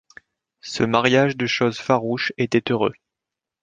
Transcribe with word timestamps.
Ce 0.63 0.81
mariage 0.81 1.37
de 1.37 1.45
choses 1.45 1.77
farouches 1.77 2.33
était 2.39 2.71
heureux. 2.71 2.93